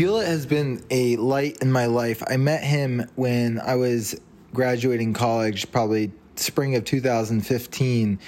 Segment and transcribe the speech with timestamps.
[0.00, 2.22] Hulet has been a light in my life.
[2.26, 4.18] I met him when I was
[4.54, 8.18] graduating college, probably spring of 2015.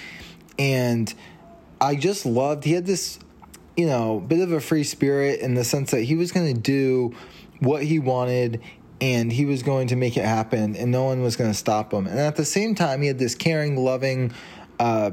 [0.59, 1.15] And
[1.81, 3.19] I just loved, he had this,
[3.75, 6.61] you know, bit of a free spirit in the sense that he was going to
[6.61, 7.15] do
[7.61, 8.61] what he wanted
[9.01, 11.91] and he was going to make it happen and no one was going to stop
[11.91, 12.07] him.
[12.07, 14.35] And at the same time, he had this caring, loving,
[14.79, 15.13] uh,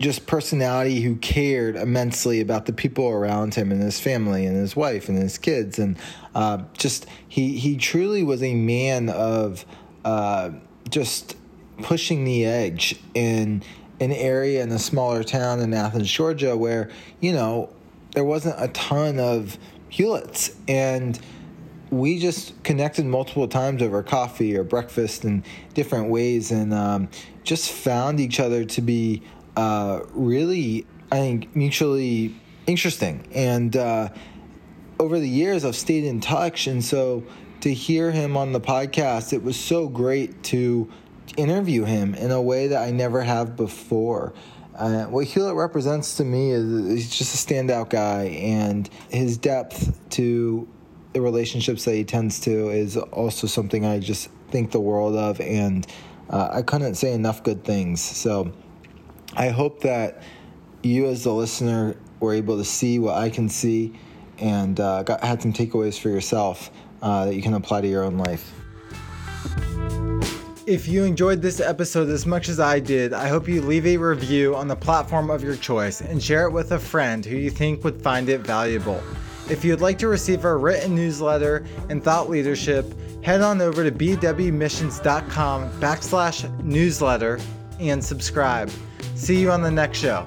[0.00, 4.76] just personality who cared immensely about the people around him and his family and his
[4.76, 5.78] wife and his kids.
[5.78, 5.96] And
[6.34, 9.64] uh, just he he truly was a man of
[10.04, 10.50] uh,
[10.88, 11.36] just
[11.82, 13.62] pushing the edge in
[14.00, 17.72] an area in a smaller town in Athens, Georgia, where you know
[18.12, 19.58] there wasn't a ton of
[19.90, 21.18] Hulets and
[21.90, 25.42] we just connected multiple times over coffee or breakfast and
[25.74, 27.08] different ways and um,
[27.44, 29.22] just found each other to be
[29.58, 32.32] uh, really, I think, mutually
[32.68, 33.26] interesting.
[33.34, 34.10] And uh,
[35.00, 36.68] over the years, I've stayed in touch.
[36.68, 37.24] And so
[37.62, 40.88] to hear him on the podcast, it was so great to
[41.36, 44.32] interview him in a way that I never have before.
[44.76, 50.08] Uh, what Hulet represents to me is he's just a standout guy, and his depth
[50.10, 50.68] to
[51.14, 55.40] the relationships that he tends to is also something I just think the world of,
[55.40, 55.84] and
[56.30, 58.00] uh, I couldn't say enough good things.
[58.00, 58.52] So
[59.36, 60.22] I hope that
[60.82, 63.94] you, as the listener, were able to see what I can see
[64.38, 66.70] and uh, got, had some takeaways for yourself
[67.02, 68.52] uh, that you can apply to your own life.
[70.66, 73.96] If you enjoyed this episode as much as I did, I hope you leave a
[73.96, 77.50] review on the platform of your choice and share it with a friend who you
[77.50, 79.02] think would find it valuable.
[79.48, 82.84] If you'd like to receive our written newsletter and thought leadership,
[83.22, 87.40] head on over to bwmissions.com backslash newsletter
[87.78, 88.70] and subscribe.
[89.14, 90.26] See you on the next show.